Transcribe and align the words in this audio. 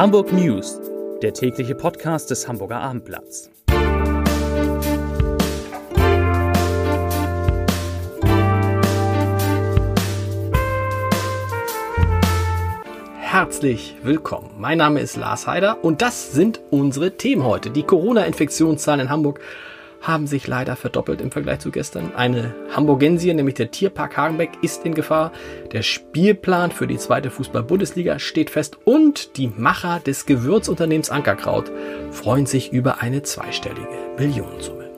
Hamburg 0.00 0.32
News, 0.32 0.80
der 1.20 1.34
tägliche 1.34 1.74
Podcast 1.74 2.30
des 2.30 2.48
Hamburger 2.48 2.80
Abendblatts. 2.80 3.50
Herzlich 13.18 13.96
willkommen. 14.02 14.52
Mein 14.56 14.78
Name 14.78 15.00
ist 15.00 15.18
Lars 15.18 15.46
Heider 15.46 15.84
und 15.84 16.00
das 16.00 16.32
sind 16.32 16.62
unsere 16.70 17.18
Themen 17.18 17.44
heute. 17.44 17.68
Die 17.68 17.82
Corona-Infektionszahlen 17.82 19.00
in 19.00 19.10
Hamburg 19.10 19.40
haben 20.00 20.26
sich 20.26 20.46
leider 20.46 20.76
verdoppelt 20.76 21.20
im 21.20 21.30
Vergleich 21.30 21.60
zu 21.60 21.70
gestern. 21.70 22.14
Eine 22.14 22.54
Hamburgensie, 22.74 23.34
nämlich 23.34 23.54
der 23.54 23.70
Tierpark 23.70 24.16
Hagenbeck, 24.16 24.50
ist 24.62 24.84
in 24.84 24.94
Gefahr. 24.94 25.32
Der 25.72 25.82
Spielplan 25.82 26.70
für 26.70 26.86
die 26.86 26.98
zweite 26.98 27.30
Fußball-Bundesliga 27.30 28.18
steht 28.18 28.50
fest 28.50 28.78
und 28.84 29.36
die 29.36 29.48
Macher 29.48 30.00
des 30.00 30.26
Gewürzunternehmens 30.26 31.10
Ankerkraut 31.10 31.70
freuen 32.10 32.46
sich 32.46 32.72
über 32.72 33.00
eine 33.00 33.22
zweistellige 33.22 33.88
Millionensumme. 34.18 34.90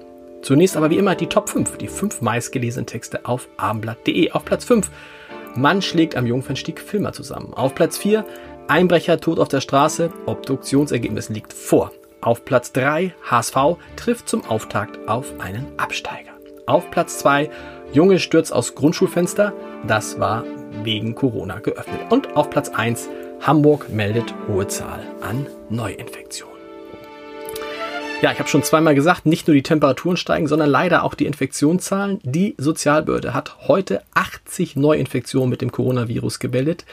Zunächst 0.42 0.76
aber 0.76 0.90
wie 0.90 0.98
immer 0.98 1.14
die 1.14 1.28
Top 1.28 1.48
5, 1.48 1.78
die 1.78 1.88
fünf 1.88 2.20
meistgelesenen 2.20 2.86
Texte 2.86 3.26
auf 3.26 3.48
abendblatt.de. 3.56 4.32
Auf 4.32 4.44
Platz 4.44 4.64
5 4.64 4.90
Mann 5.54 5.82
schlägt 5.82 6.16
am 6.16 6.26
Jungfernstieg 6.26 6.80
Filmer 6.80 7.12
zusammen. 7.12 7.52
Auf 7.54 7.74
Platz 7.74 7.98
4 7.98 8.24
Einbrecher 8.68 9.20
tot 9.20 9.38
auf 9.38 9.48
der 9.48 9.60
Straße, 9.60 10.10
Obduktionsergebnis 10.26 11.28
liegt 11.28 11.52
vor. 11.52 11.92
Auf 12.22 12.44
Platz 12.44 12.70
3 12.70 13.12
HSV 13.28 13.56
trifft 13.96 14.28
zum 14.28 14.44
Auftakt 14.44 15.08
auf 15.08 15.40
einen 15.40 15.66
Absteiger. 15.76 16.30
Auf 16.66 16.88
Platz 16.92 17.18
2 17.18 17.50
Junge 17.92 18.20
stürzt 18.20 18.52
aus 18.52 18.76
Grundschulfenster. 18.76 19.52
Das 19.88 20.20
war 20.20 20.44
wegen 20.84 21.16
Corona 21.16 21.58
geöffnet. 21.58 22.00
Und 22.10 22.36
auf 22.36 22.48
Platz 22.48 22.68
1 22.68 23.08
Hamburg 23.40 23.88
meldet 23.88 24.32
hohe 24.46 24.68
Zahl 24.68 25.00
an 25.20 25.48
Neuinfektionen. 25.68 26.54
Ja, 28.22 28.30
ich 28.30 28.38
habe 28.38 28.48
schon 28.48 28.62
zweimal 28.62 28.94
gesagt, 28.94 29.26
nicht 29.26 29.48
nur 29.48 29.56
die 29.56 29.64
Temperaturen 29.64 30.16
steigen, 30.16 30.46
sondern 30.46 30.70
leider 30.70 31.02
auch 31.02 31.14
die 31.14 31.26
Infektionszahlen. 31.26 32.20
Die 32.22 32.54
Sozialbehörde 32.56 33.34
hat 33.34 33.66
heute 33.66 34.00
80 34.14 34.76
Neuinfektionen 34.76 35.50
mit 35.50 35.60
dem 35.60 35.72
Coronavirus 35.72 36.38
gemeldet. 36.38 36.84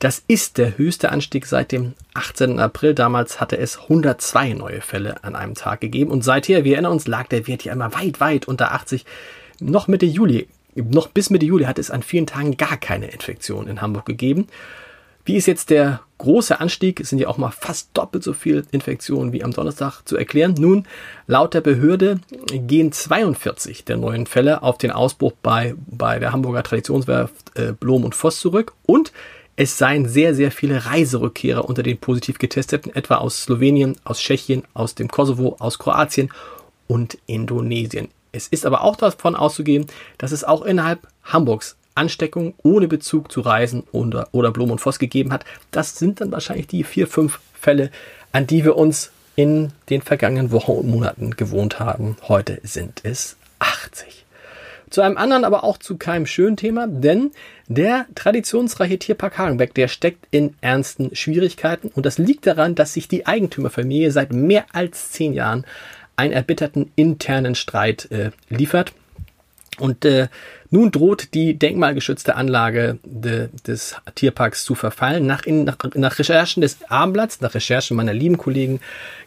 Das 0.00 0.22
ist 0.26 0.56
der 0.56 0.78
höchste 0.78 1.12
Anstieg 1.12 1.44
seit 1.44 1.72
dem 1.72 1.92
18. 2.14 2.58
April. 2.58 2.94
Damals 2.94 3.38
hatte 3.38 3.58
es 3.58 3.78
102 3.82 4.54
neue 4.54 4.80
Fälle 4.80 5.22
an 5.22 5.36
einem 5.36 5.54
Tag 5.54 5.82
gegeben. 5.82 6.10
Und 6.10 6.24
seither, 6.24 6.64
wir 6.64 6.72
erinnern 6.72 6.92
uns, 6.92 7.06
lag 7.06 7.28
der 7.28 7.46
Wert 7.46 7.64
ja 7.64 7.74
immer 7.74 7.92
weit, 7.92 8.18
weit 8.18 8.48
unter 8.48 8.72
80. 8.72 9.04
Noch 9.60 9.88
Mitte 9.88 10.06
Juli, 10.06 10.48
noch 10.74 11.08
bis 11.08 11.28
Mitte 11.28 11.44
Juli 11.44 11.64
hat 11.64 11.78
es 11.78 11.90
an 11.90 12.02
vielen 12.02 12.26
Tagen 12.26 12.56
gar 12.56 12.78
keine 12.78 13.08
Infektion 13.08 13.68
in 13.68 13.82
Hamburg 13.82 14.06
gegeben. 14.06 14.46
Wie 15.26 15.36
ist 15.36 15.44
jetzt 15.44 15.68
der 15.68 16.00
große 16.16 16.58
Anstieg? 16.60 16.98
Es 16.98 17.10
sind 17.10 17.18
ja 17.18 17.28
auch 17.28 17.36
mal 17.36 17.50
fast 17.50 17.90
doppelt 17.92 18.24
so 18.24 18.32
viele 18.32 18.62
Infektionen 18.70 19.34
wie 19.34 19.44
am 19.44 19.52
Donnerstag 19.52 20.00
zu 20.06 20.16
erklären. 20.16 20.54
Nun, 20.58 20.86
laut 21.26 21.52
der 21.52 21.60
Behörde 21.60 22.20
gehen 22.48 22.90
42 22.90 23.84
der 23.84 23.98
neuen 23.98 24.24
Fälle 24.24 24.62
auf 24.62 24.78
den 24.78 24.92
Ausbruch 24.92 25.32
bei, 25.42 25.74
bei 25.86 26.18
der 26.18 26.32
Hamburger 26.32 26.62
Traditionswerft 26.62 27.58
äh, 27.58 27.72
Blom 27.72 28.04
und 28.04 28.14
Voss 28.14 28.40
zurück 28.40 28.72
und 28.86 29.12
es 29.60 29.76
seien 29.76 30.08
sehr, 30.08 30.34
sehr 30.34 30.50
viele 30.50 30.86
Reiserückkehrer 30.86 31.68
unter 31.68 31.82
den 31.82 31.98
positiv 31.98 32.38
getesteten, 32.38 32.96
etwa 32.96 33.16
aus 33.16 33.42
Slowenien, 33.42 33.94
aus 34.04 34.18
Tschechien, 34.18 34.62
aus 34.72 34.94
dem 34.94 35.08
Kosovo, 35.08 35.56
aus 35.58 35.78
Kroatien 35.78 36.30
und 36.86 37.18
Indonesien. 37.26 38.08
Es 38.32 38.48
ist 38.48 38.64
aber 38.64 38.82
auch 38.82 38.96
davon 38.96 39.36
auszugehen, 39.36 39.84
dass 40.16 40.32
es 40.32 40.44
auch 40.44 40.62
innerhalb 40.62 41.06
Hamburgs 41.24 41.76
Ansteckungen 41.94 42.54
ohne 42.62 42.88
Bezug 42.88 43.30
zu 43.30 43.42
Reisen 43.42 43.82
oder, 43.92 44.28
oder 44.32 44.50
Blom 44.50 44.70
und 44.70 44.80
Voss 44.80 44.98
gegeben 44.98 45.30
hat. 45.30 45.44
Das 45.72 45.98
sind 45.98 46.22
dann 46.22 46.32
wahrscheinlich 46.32 46.66
die 46.66 46.82
vier, 46.82 47.06
fünf 47.06 47.38
Fälle, 47.52 47.90
an 48.32 48.46
die 48.46 48.64
wir 48.64 48.76
uns 48.76 49.10
in 49.36 49.72
den 49.90 50.00
vergangenen 50.00 50.52
Wochen 50.52 50.72
und 50.72 50.88
Monaten 50.88 51.32
gewohnt 51.32 51.78
haben. 51.78 52.16
Heute 52.28 52.60
sind 52.62 53.00
es 53.02 53.36
80. 53.58 54.19
Zu 54.90 55.02
einem 55.02 55.16
anderen, 55.16 55.44
aber 55.44 55.62
auch 55.64 55.78
zu 55.78 55.96
keinem 55.96 56.26
schönen 56.26 56.56
Thema, 56.56 56.88
denn 56.88 57.30
der 57.68 58.06
traditionsreiche 58.14 58.98
Tierpark 58.98 59.38
Hagenbeck, 59.38 59.72
der 59.74 59.86
steckt 59.86 60.26
in 60.32 60.54
ernsten 60.60 61.14
Schwierigkeiten 61.14 61.92
und 61.94 62.04
das 62.06 62.18
liegt 62.18 62.46
daran, 62.46 62.74
dass 62.74 62.94
sich 62.94 63.06
die 63.06 63.24
Eigentümerfamilie 63.24 64.10
seit 64.10 64.32
mehr 64.32 64.66
als 64.72 65.12
zehn 65.12 65.32
Jahren 65.32 65.64
einen 66.16 66.32
erbitterten 66.32 66.90
internen 66.96 67.54
Streit 67.54 68.10
äh, 68.10 68.30
liefert. 68.48 68.92
Und 69.80 70.04
äh, 70.04 70.28
nun 70.70 70.90
droht 70.90 71.34
die 71.34 71.58
denkmalgeschützte 71.58 72.36
Anlage 72.36 72.98
de, 73.04 73.48
des 73.66 73.96
Tierparks 74.14 74.64
zu 74.64 74.74
verfallen. 74.74 75.26
Nach, 75.26 75.44
in, 75.44 75.64
nach, 75.64 75.78
nach 75.94 76.18
Recherchen 76.18 76.60
des 76.60 76.78
Abendblatts, 76.88 77.40
nach 77.40 77.54
Recherchen 77.54 77.96
meiner 77.96 78.14
lieben 78.14 78.38
Kollegen 78.38 78.80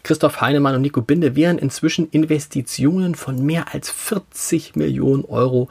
Christoph 0.03 0.41
Heinemann 0.41 0.75
und 0.75 0.81
Nico 0.81 1.01
Binde 1.01 1.35
wären 1.35 1.57
inzwischen 1.57 2.09
Investitionen 2.11 3.15
von 3.15 3.43
mehr 3.43 3.73
als 3.73 3.89
40 3.89 4.75
Millionen 4.75 5.25
Euro 5.25 5.69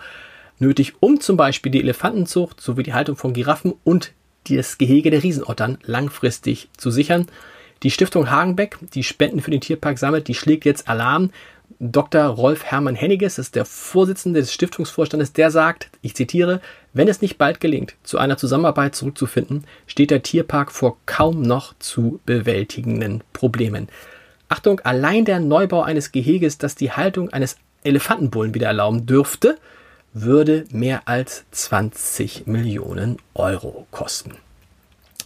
nötig, 0.59 0.95
um 1.01 1.21
zum 1.21 1.37
Beispiel 1.37 1.73
die 1.73 1.81
Elefantenzucht 1.81 2.61
sowie 2.61 2.83
die 2.83 2.95
Haltung 2.95 3.17
von 3.17 3.33
Giraffen 3.33 3.75
und 3.85 4.13
das 4.49 4.79
Gehege 4.79 5.11
der 5.11 5.23
Riesenottern 5.23 5.79
langfristig 5.85 6.69
zu 6.77 6.91
sichern. 6.91 7.27
Die 7.83 7.91
Stiftung 7.91 8.31
Hagenbeck, 8.31 8.79
die 8.95 9.03
Spenden 9.03 9.41
für 9.41 9.51
den 9.51 9.61
Tierpark 9.61 9.99
sammelt, 9.99 10.29
die 10.29 10.35
schlägt 10.35 10.65
jetzt 10.65 10.89
Alarm. 10.89 11.31
Dr. 11.79 12.25
Rolf 12.25 12.65
Hermann 12.65 12.95
Henniges, 12.95 13.37
das 13.37 13.47
ist 13.47 13.55
der 13.55 13.65
Vorsitzende 13.65 14.41
des 14.41 14.53
Stiftungsvorstandes, 14.53 15.33
der 15.33 15.51
sagt, 15.51 15.91
ich 16.01 16.15
zitiere, 16.15 16.61
wenn 16.93 17.09
es 17.09 17.23
nicht 17.23 17.39
bald 17.39 17.61
gelingt, 17.61 17.95
zu 18.03 18.19
einer 18.19 18.37
Zusammenarbeit 18.37 18.95
zurückzufinden, 18.95 19.65
steht 19.87 20.11
der 20.11 20.23
Tierpark 20.23 20.73
vor 20.73 20.97
kaum 21.07 21.43
noch 21.43 21.75
zu 21.79 22.21
bewältigenden 22.27 23.23
Problemen. 23.33 23.89
Achtung, 24.49 24.81
allein 24.81 25.25
der 25.25 25.41
Neubau 25.41 25.83
eines 25.83 26.13
Geheges, 26.13 26.59
das 26.59 26.75
die 26.75 26.93
Haltung 26.93 27.31
eines 27.31 27.57
Elefantenbullen 27.85 28.55
wieder 28.55 28.67
erlauben 28.67 29.07
dürfte, 29.07 29.57
würde 30.13 30.65
mehr 30.71 31.09
als 31.09 31.45
20 31.53 32.47
Millionen 32.47 33.17
Euro 33.35 33.87
kosten. 33.91 34.33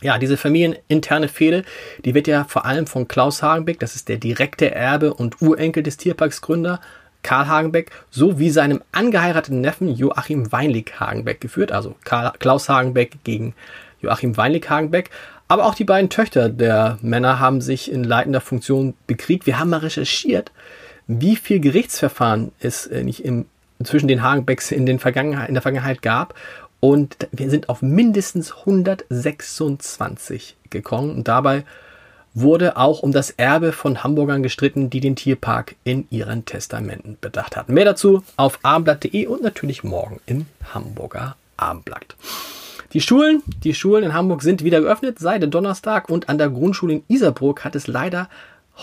Ja, 0.02 0.18
diese 0.18 0.36
familieninterne 0.36 1.28
Fehde, 1.28 1.64
die 2.04 2.14
wird 2.14 2.28
ja 2.28 2.44
vor 2.44 2.66
allem 2.66 2.86
von 2.86 3.08
Klaus 3.08 3.42
Hagenbeck, 3.42 3.80
das 3.80 3.96
ist 3.96 4.08
der 4.08 4.18
direkte 4.18 4.74
Erbe 4.74 5.14
und 5.14 5.40
Urenkel 5.40 5.82
des 5.82 5.96
Tierparksgründer, 5.96 6.80
Karl 7.22 7.48
Hagenbeck, 7.48 7.90
sowie 8.10 8.50
seinem 8.50 8.82
angeheirateten 8.92 9.60
Neffen 9.60 9.88
Joachim 9.88 10.52
Weinlig 10.52 11.00
Hagenbeck 11.00 11.40
geführt, 11.40 11.72
also 11.72 11.96
Karl, 12.04 12.32
Klaus 12.38 12.68
Hagenbeck 12.68 13.24
gegen 13.24 13.54
Joachim 14.00 14.36
Weinlig 14.36 14.70
Hagenbeck. 14.70 15.10
Aber 15.48 15.66
auch 15.66 15.74
die 15.74 15.84
beiden 15.84 16.10
Töchter 16.10 16.48
der 16.48 16.98
Männer 17.02 17.40
haben 17.40 17.60
sich 17.60 17.90
in 17.90 18.04
leitender 18.04 18.40
Funktion 18.40 18.94
bekriegt. 19.06 19.46
Wir 19.46 19.58
haben 19.58 19.70
mal 19.70 19.78
recherchiert, 19.78 20.52
wie 21.06 21.36
viel 21.36 21.60
Gerichtsverfahren 21.60 22.52
es 22.60 22.86
äh, 22.86 23.02
nicht 23.02 23.24
im, 23.24 23.46
zwischen 23.82 24.08
den 24.08 24.22
Hagenbecks 24.22 24.72
in, 24.72 24.86
den 24.86 24.98
Vergangenheit, 24.98 25.48
in 25.48 25.54
der 25.54 25.62
Vergangenheit 25.62 26.02
gab. 26.02 26.34
Und 26.86 27.16
wir 27.32 27.50
sind 27.50 27.68
auf 27.68 27.82
mindestens 27.82 28.58
126 28.58 30.54
gekommen. 30.70 31.10
Und 31.10 31.26
dabei 31.26 31.64
wurde 32.32 32.76
auch 32.76 33.02
um 33.02 33.10
das 33.10 33.30
Erbe 33.30 33.72
von 33.72 34.04
Hamburgern 34.04 34.44
gestritten, 34.44 34.88
die 34.88 35.00
den 35.00 35.16
Tierpark 35.16 35.74
in 35.82 36.06
ihren 36.10 36.44
Testamenten 36.44 37.18
bedacht 37.20 37.56
hatten. 37.56 37.74
Mehr 37.74 37.86
dazu 37.86 38.22
auf 38.36 38.60
abendblatt.de 38.62 39.26
und 39.26 39.42
natürlich 39.42 39.82
morgen 39.82 40.20
im 40.26 40.46
Hamburger 40.72 41.34
Abendblatt. 41.56 42.14
Die 42.92 43.00
Schulen, 43.00 43.42
die 43.64 43.74
Schulen 43.74 44.04
in 44.04 44.14
Hamburg 44.14 44.42
sind 44.42 44.62
wieder 44.62 44.80
geöffnet 44.80 45.18
seit 45.18 45.52
Donnerstag 45.52 46.08
und 46.08 46.28
an 46.28 46.38
der 46.38 46.50
Grundschule 46.50 46.92
in 46.92 47.02
Isarburg 47.08 47.64
hat 47.64 47.74
es 47.74 47.88
leider 47.88 48.28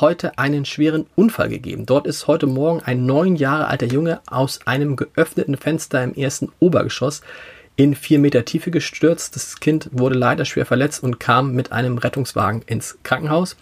heute 0.01 0.37
einen 0.37 0.65
schweren 0.65 1.05
Unfall 1.15 1.47
gegeben. 1.47 1.85
Dort 1.85 2.05
ist 2.05 2.27
heute 2.27 2.47
Morgen 2.47 2.81
ein 2.83 3.05
neun 3.05 3.37
Jahre 3.37 3.67
alter 3.67 3.85
Junge 3.85 4.19
aus 4.29 4.59
einem 4.67 4.97
geöffneten 4.97 5.55
Fenster 5.55 6.03
im 6.03 6.13
ersten 6.15 6.51
Obergeschoss 6.59 7.21
in 7.75 7.95
vier 7.95 8.19
Meter 8.19 8.45
Tiefe 8.45 8.71
gestürzt. 8.71 9.35
Das 9.35 9.59
Kind 9.59 9.89
wurde 9.91 10.15
leider 10.15 10.45
schwer 10.45 10.65
verletzt 10.65 11.03
und 11.03 11.19
kam 11.19 11.53
mit 11.53 11.71
einem 11.71 11.97
Rettungswagen 11.97 12.61
ins 12.65 12.97
Krankenhaus. 13.03 13.55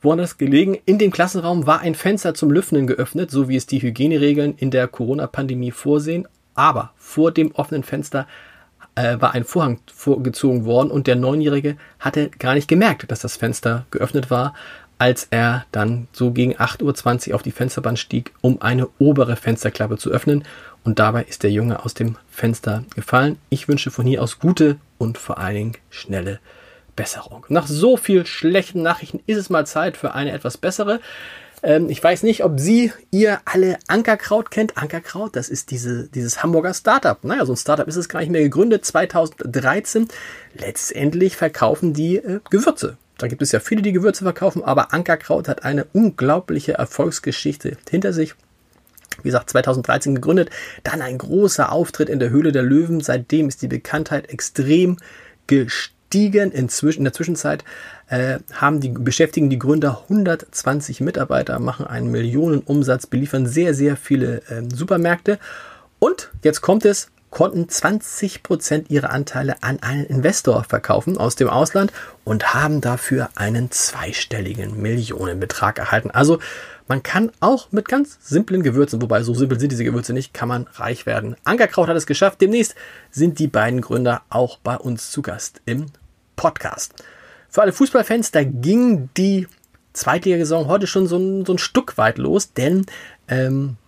Woanders 0.00 0.38
gelegen, 0.38 0.78
in 0.84 0.98
dem 0.98 1.10
Klassenraum 1.10 1.66
war 1.66 1.80
ein 1.80 1.94
Fenster 1.94 2.32
zum 2.34 2.50
Lüften 2.50 2.86
geöffnet, 2.86 3.30
so 3.30 3.48
wie 3.48 3.56
es 3.56 3.66
die 3.66 3.82
Hygieneregeln 3.82 4.54
in 4.56 4.70
der 4.70 4.86
Corona-Pandemie 4.86 5.72
vorsehen. 5.72 6.28
Aber 6.54 6.92
vor 6.96 7.32
dem 7.32 7.52
offenen 7.52 7.82
Fenster 7.82 8.26
äh, 8.94 9.20
war 9.20 9.34
ein 9.34 9.44
Vorhang 9.44 9.80
vorgezogen 9.92 10.64
worden 10.64 10.90
und 10.90 11.06
der 11.06 11.16
Neunjährige 11.16 11.76
hatte 11.98 12.30
gar 12.30 12.54
nicht 12.54 12.68
gemerkt, 12.68 13.10
dass 13.10 13.20
das 13.20 13.36
Fenster 13.36 13.86
geöffnet 13.90 14.30
war, 14.30 14.54
als 14.98 15.28
er 15.30 15.64
dann 15.72 16.08
so 16.12 16.32
gegen 16.32 16.56
8.20 16.56 17.28
Uhr 17.28 17.34
auf 17.36 17.42
die 17.42 17.52
Fensterband 17.52 17.98
stieg, 17.98 18.32
um 18.40 18.60
eine 18.60 18.88
obere 18.98 19.36
Fensterklappe 19.36 19.96
zu 19.96 20.10
öffnen 20.10 20.44
und 20.84 20.98
dabei 20.98 21.24
ist 21.24 21.42
der 21.42 21.50
Junge 21.50 21.84
aus 21.84 21.94
dem 21.94 22.16
Fenster 22.30 22.84
gefallen. 22.94 23.38
Ich 23.50 23.68
wünsche 23.68 23.90
von 23.90 24.06
hier 24.06 24.22
aus 24.22 24.38
gute 24.38 24.76
und 24.96 25.18
vor 25.18 25.38
allen 25.38 25.54
Dingen 25.54 25.76
schnelle 25.90 26.40
Besserung. 26.96 27.44
Nach 27.48 27.66
so 27.66 27.96
viel 27.96 28.26
schlechten 28.26 28.82
Nachrichten 28.82 29.20
ist 29.26 29.36
es 29.36 29.50
mal 29.50 29.66
Zeit 29.66 29.96
für 29.96 30.14
eine 30.14 30.32
etwas 30.32 30.56
bessere. 30.56 31.00
Ähm, 31.62 31.90
ich 31.90 32.02
weiß 32.02 32.22
nicht, 32.22 32.42
ob 32.44 32.58
Sie, 32.58 32.92
ihr 33.10 33.40
alle 33.44 33.78
Ankerkraut 33.86 34.50
kennt. 34.50 34.76
Ankerkraut, 34.76 35.36
das 35.36 35.48
ist 35.48 35.70
diese, 35.70 36.08
dieses 36.08 36.42
Hamburger 36.42 36.74
Startup. 36.74 37.22
Naja, 37.22 37.44
so 37.46 37.52
ein 37.52 37.56
Startup 37.56 37.86
ist 37.86 37.96
es 37.96 38.08
gar 38.08 38.20
nicht 38.20 38.30
mehr 38.30 38.42
gegründet. 38.42 38.84
2013. 38.84 40.08
Letztendlich 40.54 41.36
verkaufen 41.36 41.92
die 41.92 42.16
äh, 42.16 42.40
Gewürze 42.50 42.96
Da 43.18 43.26
gibt 43.26 43.42
es 43.42 43.52
ja 43.52 43.60
viele, 43.60 43.82
die 43.82 43.92
Gewürze 43.92 44.24
verkaufen, 44.24 44.62
aber 44.62 44.94
Ankerkraut 44.94 45.48
hat 45.48 45.64
eine 45.64 45.84
unglaubliche 45.92 46.74
Erfolgsgeschichte 46.74 47.76
hinter 47.90 48.12
sich. 48.12 48.34
Wie 49.18 49.28
gesagt, 49.28 49.50
2013 49.50 50.14
gegründet, 50.14 50.50
dann 50.84 51.02
ein 51.02 51.18
großer 51.18 51.72
Auftritt 51.72 52.08
in 52.08 52.20
der 52.20 52.30
Höhle 52.30 52.52
der 52.52 52.62
Löwen. 52.62 53.00
Seitdem 53.00 53.48
ist 53.48 53.60
die 53.62 53.68
Bekanntheit 53.68 54.30
extrem 54.30 54.96
gestiegen. 55.48 56.52
Inzwischen, 56.52 57.00
in 57.00 57.04
der 57.04 57.12
Zwischenzeit 57.12 57.64
äh, 58.06 58.38
haben 58.52 58.80
die 58.80 58.90
beschäftigen 58.90 59.50
die 59.50 59.58
Gründer 59.58 60.04
120 60.04 61.00
Mitarbeiter, 61.00 61.58
machen 61.58 61.86
einen 61.86 62.12
Millionenumsatz, 62.12 63.06
beliefern 63.06 63.46
sehr, 63.46 63.74
sehr 63.74 63.96
viele 63.96 64.42
äh, 64.48 64.62
Supermärkte. 64.72 65.40
Und 65.98 66.30
jetzt 66.44 66.60
kommt 66.60 66.84
es, 66.84 67.10
konnten 67.30 67.68
20 67.68 68.42
Prozent 68.42 68.90
ihrer 68.90 69.10
Anteile 69.10 69.62
an 69.62 69.82
einen 69.82 70.04
Investor 70.04 70.64
verkaufen 70.64 71.18
aus 71.18 71.36
dem 71.36 71.48
Ausland 71.48 71.92
und 72.24 72.54
haben 72.54 72.80
dafür 72.80 73.28
einen 73.34 73.70
zweistelligen 73.70 74.80
Millionenbetrag 74.80 75.78
erhalten. 75.78 76.10
Also 76.10 76.38
man 76.86 77.02
kann 77.02 77.30
auch 77.40 77.70
mit 77.70 77.88
ganz 77.88 78.18
simplen 78.22 78.62
Gewürzen, 78.62 79.02
wobei 79.02 79.22
so 79.22 79.34
simpel 79.34 79.60
sind 79.60 79.72
diese 79.72 79.84
Gewürze 79.84 80.14
nicht, 80.14 80.32
kann 80.32 80.48
man 80.48 80.66
reich 80.74 81.04
werden. 81.04 81.36
Ankerkraut 81.44 81.88
hat 81.88 81.96
es 81.96 82.06
geschafft. 82.06 82.40
Demnächst 82.40 82.74
sind 83.10 83.38
die 83.38 83.48
beiden 83.48 83.82
Gründer 83.82 84.22
auch 84.30 84.58
bei 84.58 84.76
uns 84.76 85.10
zu 85.10 85.20
Gast 85.20 85.60
im 85.66 85.86
Podcast. 86.36 86.94
Für 87.50 87.62
alle 87.62 87.72
Fußballfans, 87.72 88.30
da 88.30 88.42
ging 88.42 89.10
die 89.16 89.46
Zweitligasaison 89.92 90.66
heute 90.66 90.86
schon 90.86 91.06
so 91.06 91.18
ein, 91.18 91.44
so 91.44 91.52
ein 91.52 91.58
Stück 91.58 91.98
weit 91.98 92.18
los, 92.18 92.52
denn 92.52 92.86
ähm, 93.26 93.76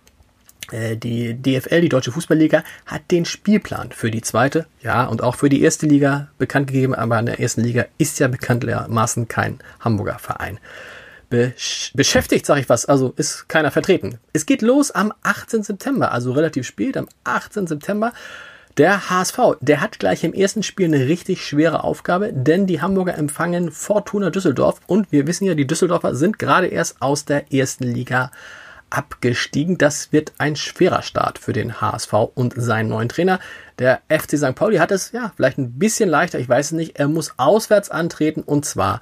die 0.71 1.33
DFL, 1.33 1.81
die 1.81 1.89
Deutsche 1.89 2.11
Fußballliga, 2.11 2.63
hat 2.85 3.11
den 3.11 3.25
Spielplan 3.25 3.91
für 3.91 4.11
die 4.11 4.21
zweite, 4.21 4.65
ja, 4.81 5.05
und 5.05 5.23
auch 5.23 5.35
für 5.35 5.49
die 5.49 5.61
erste 5.61 5.85
Liga 5.85 6.29
bekannt 6.37 6.67
gegeben, 6.67 6.95
aber 6.95 7.19
in 7.19 7.25
der 7.25 7.39
ersten 7.39 7.61
Liga 7.61 7.85
ist 7.97 8.19
ja 8.19 8.27
bekanntlermaßen 8.27 9.27
kein 9.27 9.59
Hamburger 9.79 10.19
Verein 10.19 10.59
besch 11.31 11.91
beschäftigt, 11.95 12.45
sage 12.45 12.61
ich 12.61 12.69
was, 12.69 12.85
also 12.85 13.13
ist 13.15 13.49
keiner 13.49 13.71
vertreten. 13.71 14.19
Es 14.33 14.45
geht 14.45 14.61
los 14.61 14.91
am 14.91 15.11
18. 15.23 15.63
September, 15.63 16.11
also 16.11 16.33
relativ 16.33 16.67
spät, 16.67 16.95
am 16.95 17.07
18. 17.23 17.65
September. 17.65 18.13
Der 18.77 19.09
HSV, 19.09 19.37
der 19.59 19.81
hat 19.81 19.99
gleich 19.99 20.23
im 20.23 20.33
ersten 20.33 20.63
Spiel 20.63 20.85
eine 20.85 21.07
richtig 21.07 21.45
schwere 21.45 21.83
Aufgabe, 21.83 22.31
denn 22.31 22.67
die 22.67 22.81
Hamburger 22.81 23.17
empfangen 23.17 23.71
Fortuna 23.71 24.29
Düsseldorf 24.29 24.79
und 24.87 25.11
wir 25.11 25.27
wissen 25.27 25.45
ja, 25.45 25.55
die 25.55 25.67
Düsseldorfer 25.67 26.15
sind 26.15 26.39
gerade 26.39 26.67
erst 26.67 27.01
aus 27.01 27.25
der 27.25 27.51
ersten 27.51 27.83
Liga 27.83 28.31
abgestiegen. 28.91 29.77
Das 29.77 30.11
wird 30.11 30.33
ein 30.37 30.55
schwerer 30.55 31.01
Start 31.01 31.39
für 31.39 31.53
den 31.53 31.81
HSV 31.81 32.13
und 32.35 32.53
seinen 32.55 32.89
neuen 32.89 33.09
Trainer. 33.09 33.39
Der 33.79 34.01
FC 34.09 34.37
St. 34.37 34.53
Pauli 34.53 34.77
hat 34.77 34.91
es 34.91 35.11
ja 35.11 35.31
vielleicht 35.35 35.57
ein 35.57 35.79
bisschen 35.79 36.09
leichter, 36.09 36.37
ich 36.37 36.47
weiß 36.47 36.67
es 36.67 36.71
nicht. 36.73 36.99
Er 36.99 37.07
muss 37.07 37.33
auswärts 37.37 37.89
antreten 37.89 38.43
und 38.43 38.65
zwar 38.65 39.01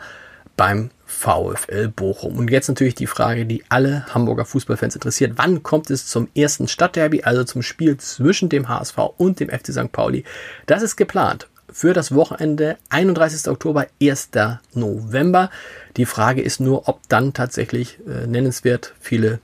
beim 0.56 0.92
VfL 1.06 1.88
Bochum. 1.88 2.38
Und 2.38 2.52
jetzt 2.52 2.68
natürlich 2.68 2.96
die 2.96 3.08
Frage, 3.08 3.46
die 3.46 3.64
alle 3.70 4.06
Hamburger 4.14 4.46
Fußballfans 4.46 4.96
interessiert. 4.96 5.34
Wann 5.38 5.64
kommt 5.64 5.90
es 5.90 6.06
zum 6.06 6.30
ersten 6.36 6.68
Stadtderby, 6.68 7.24
also 7.24 7.44
zum 7.44 7.62
Spiel 7.62 7.98
zwischen 7.98 8.50
dem 8.50 8.70
HSV 8.70 8.98
und 9.18 9.40
dem 9.40 9.50
FC 9.50 9.72
St. 9.72 9.92
Pauli? 9.92 10.24
Das 10.66 10.84
ist 10.84 10.98
geplant 10.98 11.48
für 11.72 11.94
das 11.94 12.14
Wochenende 12.14 12.78
31. 12.90 13.48
Oktober, 13.48 13.88
1. 14.02 14.32
November. 14.74 15.50
Die 15.98 16.06
Frage 16.06 16.42
ist 16.42 16.60
nur, 16.60 16.88
ob 16.88 17.08
dann 17.10 17.34
tatsächlich 17.34 18.00
äh, 18.08 18.28
nennenswert 18.28 18.94
viele 19.00 19.40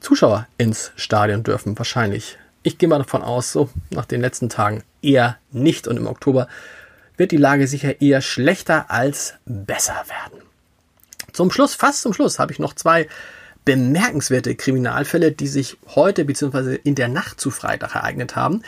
Zuschauer 0.00 0.46
ins 0.58 0.92
Stadion 0.96 1.42
dürfen. 1.42 1.78
Wahrscheinlich. 1.78 2.38
Ich 2.62 2.76
gehe 2.76 2.88
mal 2.88 2.98
davon 2.98 3.22
aus, 3.22 3.52
so 3.52 3.70
nach 3.90 4.04
den 4.04 4.20
letzten 4.20 4.48
Tagen 4.48 4.82
eher 5.02 5.38
nicht. 5.50 5.88
Und 5.88 5.96
im 5.96 6.06
Oktober 6.06 6.48
wird 7.16 7.32
die 7.32 7.36
Lage 7.36 7.66
sicher 7.66 8.00
eher 8.00 8.20
schlechter 8.20 8.90
als 8.90 9.34
besser 9.44 10.04
werden. 10.08 10.42
Zum 11.32 11.50
Schluss, 11.50 11.74
fast 11.74 12.02
zum 12.02 12.12
Schluss, 12.12 12.38
habe 12.38 12.52
ich 12.52 12.58
noch 12.58 12.74
zwei 12.74 13.08
bemerkenswerte 13.64 14.54
Kriminalfälle, 14.54 15.32
die 15.32 15.46
sich 15.46 15.76
heute 15.94 16.24
bzw. 16.24 16.78
in 16.82 16.94
der 16.94 17.08
Nacht 17.08 17.40
zu 17.40 17.50
Freitag 17.50 17.94
ereignet 17.94 18.36
haben. 18.36 18.62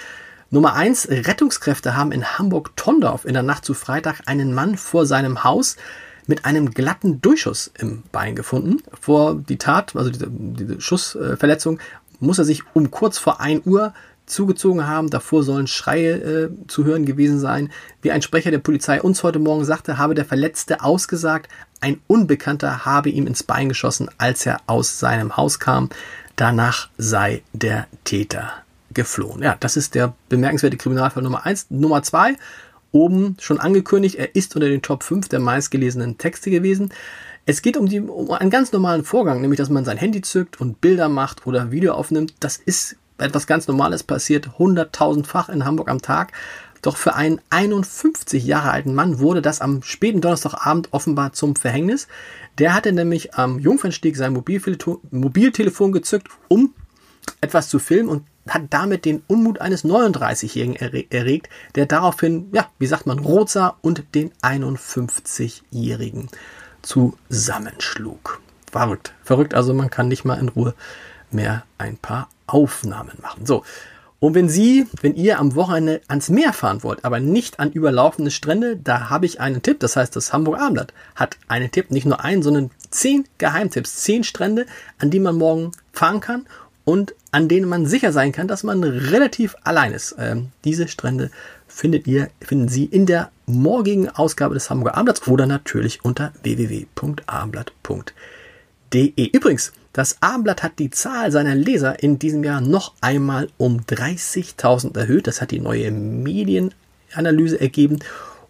Nummer 0.51 0.75
eins: 0.75 1.09
Rettungskräfte 1.09 1.97
haben 1.97 2.13
in 2.13 2.39
Hamburg-Tondorf 2.39 3.25
in 3.25 3.35
der 3.35 3.43
Nacht 3.43 3.65
zu 3.65 3.75
Freitag 3.75 4.21
einen 4.27 4.53
Mann 4.53 4.77
vor 4.77 5.07
seinem 5.07 5.45
Haus 5.45 5.77
mit 6.27 6.45
einem 6.45 6.71
glatten 6.71 7.21
Durchschuss 7.21 7.71
im 7.79 8.03
Bein 8.13 8.37
gefunden. 8.37 8.83
Vor 8.99 9.35
die 9.35 9.59
Tat, 9.59 9.97
also 9.97 10.11
diese, 10.11 10.29
diese 10.31 10.81
Schussverletzung, 10.81 11.79
muss 12.21 12.39
er 12.39 12.45
sich 12.45 12.63
um 12.75 12.91
kurz 12.91 13.19
vor 13.19 13.41
1 13.41 13.67
Uhr 13.67 13.93
zugezogen 14.27 14.87
haben. 14.87 15.11
Davor 15.11 15.43
sollen 15.43 15.67
Schreie 15.67 16.13
äh, 16.13 16.51
zu 16.69 16.85
hören 16.85 17.05
gewesen 17.05 17.39
sein. 17.39 17.71
Wie 18.01 18.13
ein 18.13 18.23
Sprecher 18.23 18.51
der 18.51 18.59
Polizei 18.59 19.01
uns 19.03 19.23
heute 19.23 19.39
Morgen 19.39 19.65
sagte, 19.65 19.99
habe 19.99 20.15
der 20.15 20.25
Verletzte 20.25 20.83
ausgesagt, 20.83 21.51
ein 21.81 22.01
Unbekannter 22.07 22.85
habe 22.85 23.11
ihm 23.11 23.27
ins 23.27 23.43
Bein 23.43 23.69
geschossen, 23.69 24.09
als 24.19 24.47
er 24.47 24.61
aus 24.67 24.99
seinem 24.99 25.37
Haus 25.37 25.59
kam. 25.59 25.89
Danach 26.37 26.89
sei 26.97 27.43
der 27.53 27.87
Täter 28.05 28.53
geflohen. 28.95 29.43
Ja, 29.43 29.57
das 29.59 29.77
ist 29.77 29.95
der 29.95 30.15
bemerkenswerte 30.29 30.77
Kriminalfall 30.77 31.23
Nummer 31.23 31.45
eins. 31.45 31.67
Nummer 31.71 32.03
zwei, 32.03 32.37
oben 32.93 33.37
schon 33.41 33.59
angekündigt, 33.59 34.17
er 34.17 34.35
ist 34.37 34.55
unter 34.55 34.69
den 34.69 34.83
Top 34.83 35.03
5 35.03 35.29
der 35.29 35.41
meistgelesenen 35.41 36.19
Texte 36.19 36.51
gewesen. 36.51 36.93
Es 37.45 37.63
geht 37.63 37.77
um, 37.77 37.89
die, 37.89 38.01
um 38.01 38.31
einen 38.31 38.51
ganz 38.51 38.71
normalen 38.71 39.03
Vorgang, 39.03 39.41
nämlich 39.41 39.59
dass 39.59 39.71
man 39.71 39.85
sein 39.85 39.97
Handy 39.97 40.21
zückt 40.21 40.61
und 40.61 40.81
Bilder 40.81 41.09
macht 41.09 41.47
oder 41.47 41.73
Video 41.73 41.95
aufnimmt. 41.95 42.35
Das 42.41 42.57
ist 42.57 42.97
etwas 43.19 43.47
ganz 43.47 43.67
Normales 43.67 44.03
passiert, 44.03 44.59
hunderttausendfach 44.59 45.49
in 45.49 45.65
Hamburg 45.65 45.91
am 45.91 46.03
Tag. 46.03 46.33
Doch 46.83 46.97
für 46.97 47.15
einen 47.15 47.41
51 47.51 48.45
Jahre 48.45 48.73
alten 48.73 48.95
Mann 48.95 49.21
wurde 49.21 49.41
das 49.41 49.61
am 49.61 49.83
späten 49.83 50.21
Donnerstagabend 50.21 50.89
offenbar 50.91 51.33
zum 51.33 51.55
Verhängnis. 51.55 52.09
Der 52.59 52.75
hatte 52.75 52.93
nämlich 52.93 53.35
am 53.35 53.61
Jungfernstieg 53.61 54.17
sein 54.17 54.33
Mobiltelefon 54.33 55.93
gezückt, 55.93 56.29
um 56.49 56.75
etwas 57.43 57.69
zu 57.69 57.79
filmen 57.79 58.09
und 58.09 58.25
hat 58.49 58.63
damit 58.71 59.05
den 59.05 59.23
Unmut 59.27 59.61
eines 59.61 59.85
39-Jährigen 59.85 60.77
erregt, 61.11 61.49
der 61.75 61.87
daraufhin, 61.87 62.49
ja, 62.53 62.69
wie 62.79 62.87
sagt 62.87 63.07
man, 63.07 63.19
rot 63.19 63.51
sah 63.51 63.77
und 63.83 64.15
den 64.15 64.33
51-Jährigen 64.43 66.29
zusammenschlug. 66.83 68.41
Verrückt. 68.71 69.13
Verrückt, 69.23 69.55
also 69.55 69.75
man 69.75 69.91
kann 69.91 70.09
nicht 70.09 70.25
mal 70.25 70.39
in 70.39 70.49
Ruhe 70.49 70.75
mehr 71.31 71.65
ein 71.79 71.99
paar 71.99 72.29
Aufnahmen 72.47 73.19
machen. 73.21 73.47
So. 73.47 73.65
Und 74.19 74.35
wenn 74.35 74.49
Sie, 74.49 74.87
wenn 75.01 75.17
ihr 75.17 75.41
am 75.41 75.57
Wochenende 75.57 76.01
ans 76.07 76.29
Meer 76.29 76.53
fahren 76.53 76.85
wollt, 76.85 77.05
aber 77.05 77.19
nicht 77.19 77.59
an 77.59 77.73
überlaufende 77.73 78.31
Strände, 78.31 78.77
da 78.77 79.11
habe 79.11 79.27
ich 79.27 79.41
einen 79.41 79.63
Tipp. 79.63 79.81
Das 79.81 79.97
heißt, 79.97 80.15
das 80.15 80.33
Hamburg 80.33 80.61
Abendblatt 80.61 80.95
hat 81.17 81.39
einen 81.49 81.73
Tipp, 81.73 81.91
nicht 81.91 82.07
nur 82.07 82.21
einen, 82.21 82.43
sondern 82.43 82.71
zehn 82.91 83.25
Geheimtipps, 83.39 83.97
zehn 83.97 84.23
Strände, 84.23 84.67
an 84.99 85.11
die 85.11 85.19
man 85.19 85.37
morgen 85.37 85.73
fahren 85.93 86.21
kann 86.21 86.47
und 86.85 87.15
an 87.31 87.49
denen 87.49 87.69
man 87.69 87.87
sicher 87.87 88.13
sein 88.13 88.33
kann, 88.33 88.49
dass 88.49 88.65
man 88.65 88.83
relativ 88.83 89.57
allein 89.65 89.93
ist. 89.93 90.17
Ähm, 90.19 90.49
diese 90.65 90.89
Strände 90.89 91.31
findet 91.69 92.07
ihr, 92.07 92.29
finden 92.41 92.69
Sie 92.69 92.85
in 92.85 93.07
der 93.07 93.31
morgigen 93.47 94.09
Ausgabe 94.09 94.55
des 94.55 94.71
Hamburger 94.71 94.97
Abendblatts 94.97 95.29
oder 95.29 95.47
natürlich 95.47 96.05
unter 96.05 96.33
www.abendblatt.de. 96.43 99.31
Übrigens, 99.31 99.73
das 99.93 100.17
Abendblatt 100.21 100.63
hat 100.63 100.79
die 100.79 100.91
Zahl 100.91 101.31
seiner 101.31 101.55
Leser 101.55 102.03
in 102.03 102.19
diesem 102.19 102.45
Jahr 102.45 102.61
noch 102.61 102.95
einmal 103.01 103.49
um 103.59 103.81
30.000 103.81 104.99
erhöht. 104.99 105.27
Das 105.27 105.41
hat 105.41 105.51
die 105.51 105.61
neue 105.61 105.91
Medienanalyse 105.91 107.61
ergeben. 107.61 107.99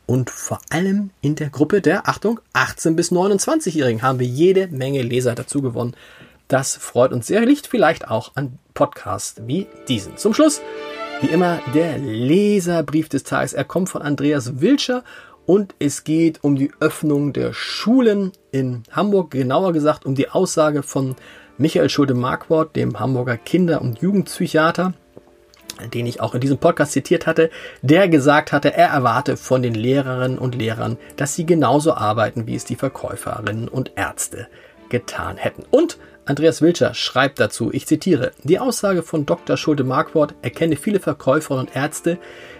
Und 0.06 0.30
vor 0.30 0.60
allem 0.70 1.10
in 1.20 1.36
der 1.36 1.50
Gruppe 1.50 1.80
der, 1.80 2.08
Achtung, 2.08 2.40
18- 2.54 2.94
bis 2.94 3.12
29-Jährigen 3.12 4.02
haben 4.02 4.18
wir 4.18 4.26
jede 4.26 4.68
Menge 4.68 5.02
Leser 5.02 5.34
dazu 5.34 5.62
gewonnen. 5.62 5.94
Das 6.52 6.76
freut 6.76 7.14
uns 7.14 7.28
sehr. 7.28 7.46
Liegt 7.46 7.66
vielleicht 7.66 8.10
auch 8.10 8.32
an 8.34 8.58
Podcasts 8.74 9.40
wie 9.46 9.68
diesen. 9.88 10.18
Zum 10.18 10.34
Schluss, 10.34 10.60
wie 11.22 11.28
immer, 11.28 11.60
der 11.72 11.96
Leserbrief 11.96 13.08
des 13.08 13.24
Tages. 13.24 13.54
Er 13.54 13.64
kommt 13.64 13.88
von 13.88 14.02
Andreas 14.02 14.60
Wilscher 14.60 15.02
und 15.46 15.74
es 15.78 16.04
geht 16.04 16.44
um 16.44 16.56
die 16.56 16.70
Öffnung 16.78 17.32
der 17.32 17.54
Schulen 17.54 18.32
in 18.50 18.82
Hamburg, 18.90 19.30
genauer 19.30 19.72
gesagt 19.72 20.04
um 20.04 20.14
die 20.14 20.28
Aussage 20.28 20.82
von 20.82 21.16
Michael 21.56 21.88
Schulte-Markwort, 21.88 22.76
dem 22.76 23.00
Hamburger 23.00 23.38
Kinder- 23.38 23.80
und 23.80 24.00
Jugendpsychiater, 24.00 24.92
den 25.94 26.04
ich 26.04 26.20
auch 26.20 26.34
in 26.34 26.42
diesem 26.42 26.58
Podcast 26.58 26.92
zitiert 26.92 27.26
hatte, 27.26 27.48
der 27.80 28.08
gesagt 28.08 28.52
hatte, 28.52 28.74
er 28.74 28.88
erwarte 28.88 29.38
von 29.38 29.62
den 29.62 29.74
Lehrerinnen 29.74 30.36
und 30.36 30.54
Lehrern, 30.54 30.98
dass 31.16 31.34
sie 31.34 31.46
genauso 31.46 31.94
arbeiten, 31.94 32.46
wie 32.46 32.56
es 32.56 32.66
die 32.66 32.76
Verkäuferinnen 32.76 33.68
und 33.68 33.92
Ärzte 33.96 34.48
getan 34.90 35.38
hätten. 35.38 35.64
Und 35.70 35.96
Andreas 36.24 36.62
Wilscher 36.62 36.94
schreibt 36.94 37.40
dazu, 37.40 37.70
ich 37.72 37.86
zitiere, 37.86 38.30
die 38.44 38.60
Aussage 38.60 39.02
von 39.02 39.26
Dr. 39.26 39.56
Schulte-Markwort, 39.56 40.36
erkenne 40.42 40.76
viele 40.76 41.00
Verkäuferinnen 41.00 41.66
und 41.66 41.74
Ärzte, 41.74 42.16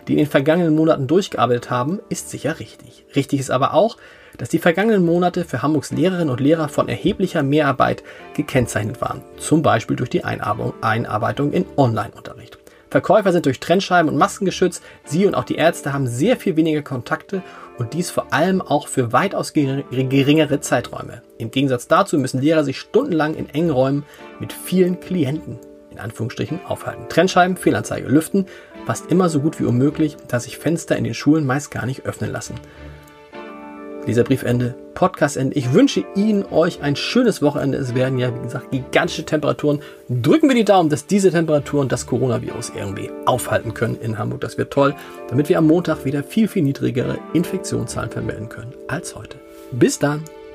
die 0.09 0.14
in 0.14 0.19
den 0.19 0.26
vergangenen 0.26 0.75
Monaten 0.75 1.07
durchgearbeitet 1.07 1.71
haben, 1.71 2.00
ist 2.09 2.31
sicher 2.31 2.59
richtig. 2.59 3.04
Richtig 3.14 3.38
ist 3.38 3.52
aber 3.52 3.75
auch, 3.75 3.99
dass 4.37 4.49
die 4.49 4.59
vergangenen 4.59 5.04
Monate 5.04 5.45
für 5.45 5.62
Hamburgs 5.62 5.92
Lehrerinnen 5.92 6.31
und 6.31 6.40
Lehrer 6.40 6.69
von 6.69 6.88
erheblicher 6.88 7.45
Mehrarbeit 7.45 8.02
gekennzeichnet 8.35 9.00
waren, 9.00 9.23
zum 9.38 9.62
Beispiel 9.62 9.95
durch 9.95 10.11
die 10.11 10.25
Einarbeitung 10.25 11.52
in 11.52 11.64
Online-Unterricht. 11.76 12.59
Verkäufer 12.90 13.33
sind 13.33 13.47
durch 13.47 13.61
Trennscheiben 13.61 14.11
und 14.11 14.19
Masken 14.19 14.45
geschützt, 14.45 14.83
sie 15.04 15.25
und 15.25 15.37
auch 15.37 15.45
die 15.45 15.54
Ärzte 15.54 15.92
haben 15.92 16.09
sehr 16.09 16.37
viel 16.37 16.57
weniger 16.57 16.83
Kontakte 16.83 17.42
und 17.78 17.95
dies 17.95 18.11
vor 18.11 18.33
allem 18.33 18.61
auch 18.61 18.88
für 18.88 19.12
weitaus 19.12 19.52
geringere 19.52 20.61
Zeiträume. 20.61 21.23
Im 21.43 21.51
Gegensatz 21.51 21.89
dazu 21.89 22.19
müssen 22.19 22.41
Lehrer 22.41 22.65
sich 22.65 22.79
stundenlang 22.79 23.35
in 23.35 23.49
engen 23.51 23.71
Räumen 23.71 24.05
mit 24.41 24.53
vielen 24.53 25.01
Klienten 25.01 25.59
in 25.91 25.99
Anführungsstrichen 25.99 26.61
aufhalten. 26.67 27.05
Trennscheiben, 27.09 27.57
Fehlanzeige, 27.57 28.09
Lüften, 28.09 28.47
fast 28.87 29.11
immer 29.11 29.29
so 29.29 29.41
gut 29.41 29.61
wie 29.61 29.65
unmöglich, 29.65 30.17
da 30.29 30.41
sich 30.41 30.57
Fenster 30.57 30.97
in 30.97 31.05
den 31.05 31.15
Schulen 31.15 31.45
meist 31.45 31.71
gar 31.71 31.85
nicht 31.85 32.07
öffnen 32.07 32.33
lassen. 32.33 32.55
Leserbriefende, 34.07 34.75
Podcastende. 34.95 35.57
Ich 35.57 35.73
wünsche 35.73 36.05
Ihnen, 36.17 36.45
euch 36.51 36.83
ein 36.83 36.97
schönes 36.97 37.41
Wochenende. 37.41 37.79
Es 37.79 37.95
werden 37.95 38.19
ja, 38.19 38.35
wie 38.35 38.43
gesagt, 38.43 38.73
gigantische 38.73 39.25
Temperaturen. 39.25 39.81
Drücken 40.09 40.49
wir 40.49 40.57
die 40.57 40.65
Daumen, 40.65 40.91
dass 40.91 41.07
diese 41.07 41.31
Temperaturen 41.31 41.89
das 41.89 42.07
Coronavirus 42.07 42.73
irgendwie 42.75 43.11
aufhalten 43.27 43.75
können 43.75 43.97
in 44.01 44.19
Hamburg. 44.19 44.41
Das 44.41 44.59
wird 44.59 44.73
toll, 44.73 44.95
damit 45.29 45.49
wir 45.49 45.59
am 45.59 45.69
Montag 45.69 46.05
wieder 46.05 46.25
viel, 46.25 46.49
viel 46.49 46.63
niedrigere 46.63 47.19
Infektionszahlen 47.33 48.11
vermelden 48.11 48.49
können 48.49 48.73
als 48.89 49.15
heute. 49.15 49.37
Bis 49.71 50.01
dann. 50.01 50.25